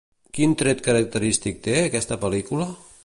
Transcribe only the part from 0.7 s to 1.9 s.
característic té